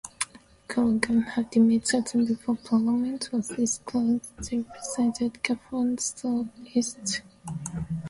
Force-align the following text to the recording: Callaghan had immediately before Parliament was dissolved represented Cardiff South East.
Callaghan 0.67 1.21
had 1.21 1.55
immediately 1.55 2.25
before 2.25 2.55
Parliament 2.55 3.29
was 3.31 3.49
dissolved 3.49 4.27
represented 4.51 5.43
Cardiff 5.43 5.99
South 5.99 6.47
East. 6.73 7.21